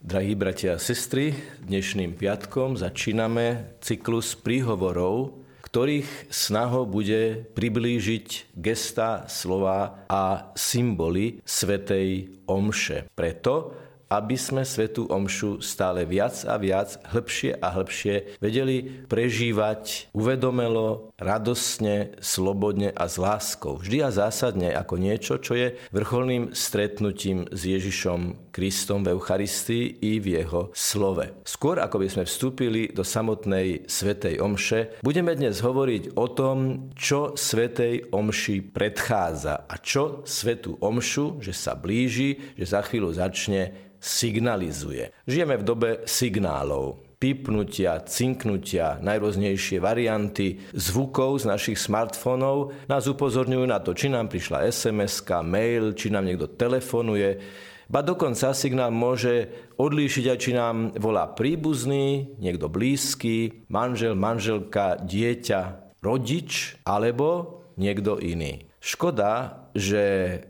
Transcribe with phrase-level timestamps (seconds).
[0.00, 10.08] Drahí bratia a sestry, dnešným piatkom začíname cyklus príhovorov, ktorých snahou bude priblížiť gesta, slova
[10.08, 13.12] a symboly Svetej Omše.
[13.12, 13.76] Preto,
[14.10, 22.18] aby sme Svetú Omšu stále viac a viac, hĺbšie a hĺbšie vedeli prežívať uvedomelo, radosne,
[22.18, 23.78] slobodne a s láskou.
[23.78, 30.18] Vždy a zásadne ako niečo, čo je vrcholným stretnutím s Ježišom Kristom v Eucharistii i
[30.18, 31.30] v jeho slove.
[31.46, 37.38] Skôr ako by sme vstúpili do samotnej Svetej Omše, budeme dnes hovoriť o tom, čo
[37.38, 45.12] Svetej Omši predchádza a čo Svetú Omšu, že sa blíži, že za chvíľu začne signalizuje.
[45.28, 53.76] Žijeme v dobe signálov pipnutia, cinknutia, najrôznejšie varianty zvukov z našich smartfónov nás upozorňujú na
[53.76, 57.36] to, či nám prišla sms mail, či nám niekto telefonuje.
[57.92, 65.92] Ba dokonca signál môže odlíšiť aj, či nám volá príbuzný, niekto blízky, manžel, manželka, dieťa,
[66.00, 68.64] rodič alebo niekto iný.
[68.80, 70.02] Škoda, že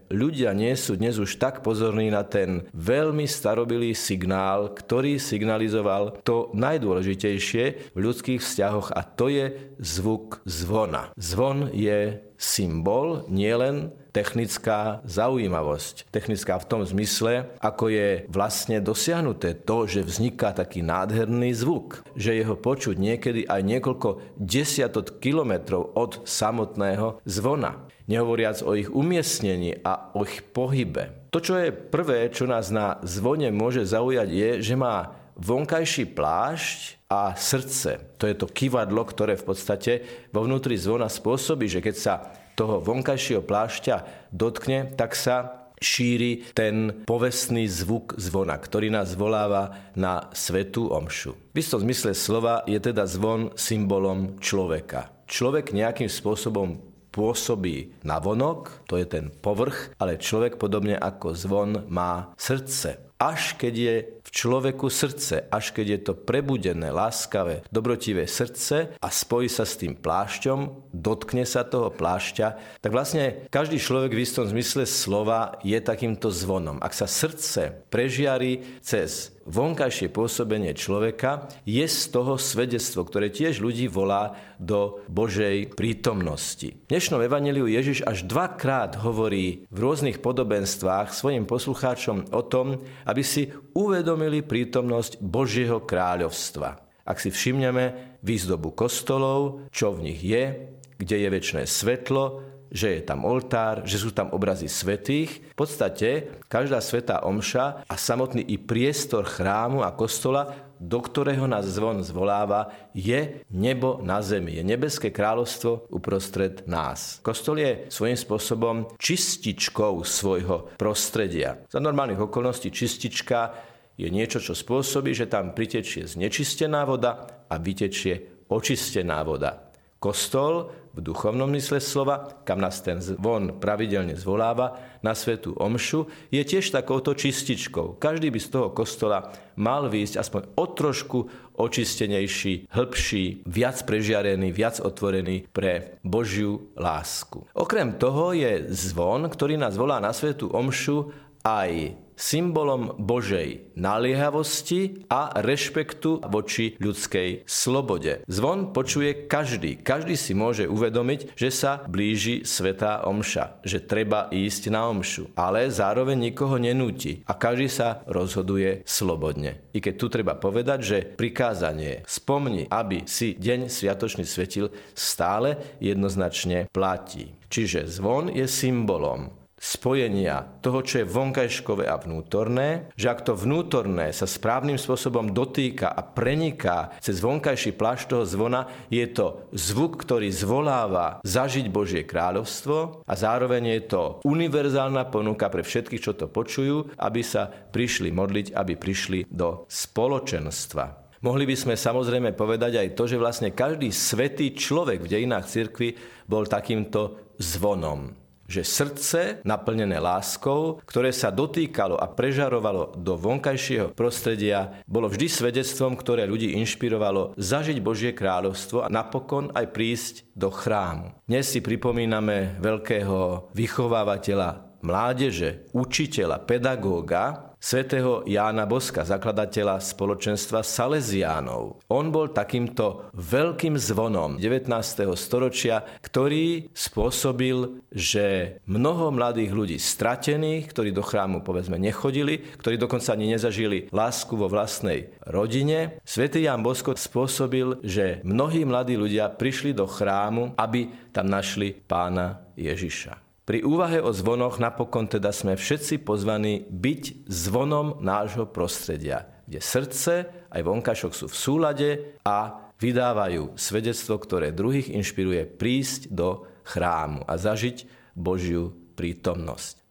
[0.09, 6.49] ľudia nie sú dnes už tak pozorní na ten veľmi starobilý signál, ktorý signalizoval to
[6.57, 9.47] najdôležitejšie v ľudských vzťahoch a to je
[9.81, 11.13] zvuk zvona.
[11.17, 16.11] Zvon je symbol, nielen technická zaujímavosť.
[16.11, 22.35] Technická v tom zmysle, ako je vlastne dosiahnuté to, že vzniká taký nádherný zvuk, že
[22.35, 24.09] jeho počuť niekedy aj niekoľko
[24.41, 31.31] desiatok kilometrov od samotného zvona nehovoriac o ich umiestnení a o ich pohybe.
[31.31, 37.07] To, čo je prvé, čo nás na zvone môže zaujať, je, že má vonkajší plášť
[37.07, 38.03] a srdce.
[38.19, 39.93] To je to kivadlo, ktoré v podstate
[40.35, 42.15] vo vnútri zvona spôsobí, že keď sa
[42.59, 50.29] toho vonkajšieho plášťa dotkne, tak sa šíri ten povestný zvuk zvona, ktorý nás voláva na
[50.37, 51.33] svetú omšu.
[51.57, 55.09] V istom zmysle slova je teda zvon symbolom človeka.
[55.25, 61.71] Človek nejakým spôsobom pôsobí na vonok, to je ten povrch, ale človek podobne ako zvon
[61.91, 63.10] má srdce.
[63.21, 63.95] Až keď je
[64.25, 69.77] v človeku srdce, až keď je to prebudené, láskavé, dobrotivé srdce a spojí sa s
[69.77, 75.77] tým plášťom, dotkne sa toho plášťa, tak vlastne každý človek v istom zmysle slova je
[75.85, 76.81] takýmto zvonom.
[76.81, 83.91] Ak sa srdce prežiari cez vonkajšie pôsobenie človeka je z toho svedectvo, ktoré tiež ľudí
[83.91, 86.77] volá do Božej prítomnosti.
[86.87, 93.27] V dnešnom evaneliu Ježiš až dvakrát hovorí v rôznych podobenstvách svojim poslucháčom o tom, aby
[93.27, 96.79] si uvedomili prítomnosť Božieho kráľovstva.
[97.03, 103.03] Ak si všimneme výzdobu kostolov, čo v nich je, kde je väčšie svetlo, že je
[103.03, 105.43] tam oltár, že sú tam obrazy svetých.
[105.43, 111.69] V podstate každá svetá omša a samotný i priestor chrámu a kostola, do ktorého nás
[111.69, 114.57] zvon zvoláva, je nebo na zemi.
[114.57, 117.21] Je nebeské kráľovstvo uprostred nás.
[117.21, 121.61] Kostol je svojím spôsobom čističkou svojho prostredia.
[121.69, 123.53] Za normálnych okolností čistička
[124.01, 129.70] je niečo, čo spôsobí, že tam pritečie znečistená voda a vytečie očistená voda.
[130.01, 136.41] Kostol v duchovnom mysle slova, kam nás ten zvon pravidelne zvoláva, na svetú omšu, je
[136.41, 138.01] tiež takouto čističkou.
[138.01, 139.29] Každý by z toho kostola
[139.61, 141.19] mal výjsť aspoň o trošku
[141.61, 147.45] očistenejší, hĺbší, viac prežiarený, viac otvorený pre Božiu lásku.
[147.53, 151.13] Okrem toho je zvon, ktorý nás volá na svetú omšu,
[151.45, 158.21] aj symbolom Božej naliehavosti a rešpektu voči ľudskej slobode.
[158.29, 159.81] Zvon počuje každý.
[159.81, 165.73] Každý si môže uvedomiť, že sa blíži Svetá Omša, že treba ísť na Omšu, ale
[165.73, 169.65] zároveň nikoho nenúti a každý sa rozhoduje slobodne.
[169.73, 176.69] I keď tu treba povedať, že prikázanie spomni, aby si deň sviatočný svetil stále jednoznačne
[176.69, 177.33] platí.
[177.49, 184.09] Čiže zvon je symbolom spojenia toho, čo je vonkajškové a vnútorné, že ak to vnútorné
[184.17, 190.33] sa správnym spôsobom dotýka a preniká cez vonkajší plášť toho zvona, je to zvuk, ktorý
[190.33, 196.97] zvoláva zažiť Božie kráľovstvo a zároveň je to univerzálna ponuka pre všetkých, čo to počujú,
[196.97, 201.13] aby sa prišli modliť, aby prišli do spoločenstva.
[201.21, 205.93] Mohli by sme samozrejme povedať aj to, že vlastne každý svetý človek v dejinách cirkvi
[206.25, 208.20] bol takýmto zvonom
[208.51, 215.95] že srdce naplnené láskou, ktoré sa dotýkalo a prežarovalo do vonkajšieho prostredia, bolo vždy svedectvom,
[215.95, 221.15] ktoré ľudí inšpirovalo zažiť Božie kráľovstvo a napokon aj prísť do chrámu.
[221.31, 231.85] Dnes si pripomíname veľkého vychovávateľa mládeže, učiteľa, pedagóga, svätého Jána Boska, zakladateľa spoločenstva Salesiánov.
[231.93, 234.73] On bol takýmto veľkým zvonom 19.
[235.15, 243.13] storočia, ktorý spôsobil, že mnoho mladých ľudí stratených, ktorí do chrámu povedzme nechodili, ktorí dokonca
[243.13, 249.77] ani nezažili lásku vo vlastnej rodine, svätý Ján Bosko spôsobil, že mnohí mladí ľudia prišli
[249.77, 253.30] do chrámu, aby tam našli pána Ježiša.
[253.51, 260.31] Pri úvahe o zvonoch napokon teda sme všetci pozvaní byť zvonom nášho prostredia, kde srdce
[260.55, 261.91] aj vonkašok sú v súlade
[262.23, 269.83] a vydávajú svedectvo, ktoré druhých inšpiruje prísť do chrámu a zažiť Božiu prítomnosť.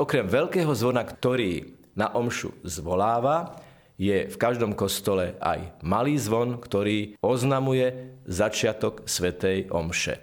[0.00, 3.60] Okrem veľkého zvona, ktorý na omšu zvoláva,
[4.00, 10.16] je v každom kostole aj malý zvon, ktorý oznamuje začiatok Svetej omše.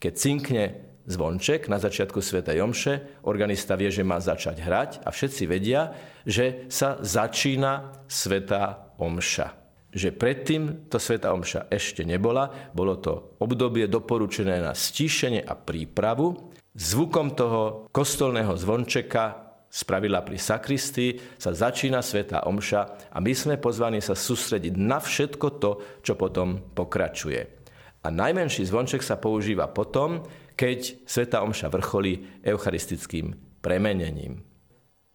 [0.00, 2.40] Keď cinkne zvonček na začiatku Sv.
[2.44, 5.92] Jomše, organista vie, že má začať hrať a všetci vedia,
[6.24, 9.48] že sa začína Sveta Omša.
[9.94, 16.50] Že predtým to Sveta Omša ešte nebola, bolo to obdobie doporučené na stíšenie a prípravu.
[16.74, 23.98] Zvukom toho kostolného zvončeka spravila pri sakristii, sa začína Sveta Omša a my sme pozvaní
[23.98, 25.70] sa sústrediť na všetko to,
[26.02, 27.66] čo potom pokračuje.
[28.04, 30.22] A najmenší zvonček sa používa potom,
[30.54, 34.46] keď Sveta Omša vrcholí eucharistickým premenením.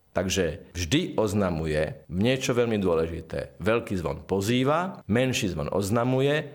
[0.10, 3.62] Takže vždy oznamuje niečo veľmi dôležité.
[3.62, 6.50] Veľký zvon pozýva, menší zvon oznamuje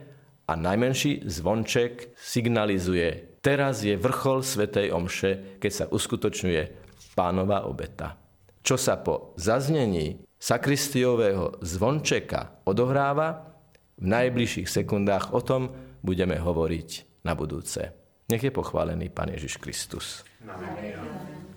[0.44, 3.40] a najmenší zvonček signalizuje.
[3.40, 6.62] Teraz je vrchol Svetej Omše, keď sa uskutočňuje
[7.14, 8.18] pánova obeta.
[8.64, 13.54] Čo sa po zaznení sakristiového zvončeka odohráva,
[13.94, 15.70] v najbližších sekundách o tom
[16.02, 18.03] budeme hovoriť na budúce.
[18.28, 20.24] Nech je pochválený Pán Ježiš Kristus.
[20.48, 21.53] Amen.